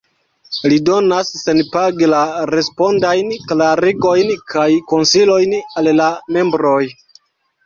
Li 0.71 0.77
donas 0.85 1.27
senpage 1.41 2.09
la 2.13 2.21
respondajn 2.53 3.29
klarigojn 3.51 4.33
kaj 4.55 4.65
konsilojn 4.95 5.55
al 5.63 5.93
la 6.01 6.11
membroj. 6.39 6.81